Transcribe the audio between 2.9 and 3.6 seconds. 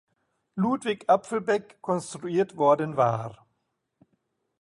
war.